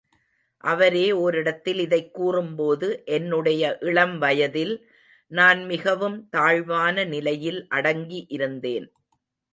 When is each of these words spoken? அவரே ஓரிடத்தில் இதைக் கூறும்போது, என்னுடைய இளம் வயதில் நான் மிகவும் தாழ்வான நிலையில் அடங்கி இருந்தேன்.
அவரே 0.63 1.11
ஓரிடத்தில் 1.11 1.79
இதைக் 1.79 2.13
கூறும்போது, 2.13 3.01
என்னுடைய 3.05 3.77
இளம் 3.81 4.17
வயதில் 4.17 4.73
நான் 5.31 5.65
மிகவும் 5.65 6.29
தாழ்வான 6.29 7.03
நிலையில் 7.05 7.67
அடங்கி 7.69 8.25
இருந்தேன். 8.29 8.87